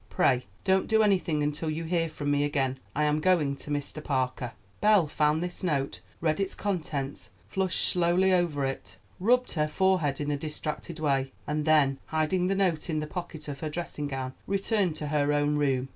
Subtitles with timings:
[0.09, 2.79] Pray, don't do anything until you hear from me again.
[2.95, 4.03] I am going to Mr.
[4.03, 8.75] Parker." Belle found this note, read its contents, flushed slowly all over,
[9.19, 13.47] rubbed her forehead in a distracted way, and then, hiding the note in the pocket
[13.47, 15.89] of her dressing gown, returned to her own room.